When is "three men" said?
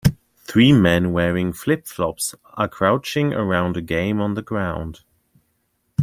0.45-1.11